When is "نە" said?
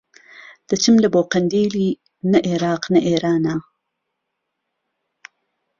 2.31-2.39, 2.93-2.99